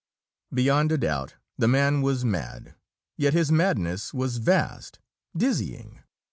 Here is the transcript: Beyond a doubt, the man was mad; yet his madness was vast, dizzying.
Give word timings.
Beyond 0.51 0.91
a 0.91 0.97
doubt, 0.97 1.35
the 1.59 1.67
man 1.67 2.01
was 2.01 2.25
mad; 2.25 2.73
yet 3.17 3.33
his 3.35 3.51
madness 3.51 4.15
was 4.15 4.37
vast, 4.37 4.97
dizzying. 5.37 6.01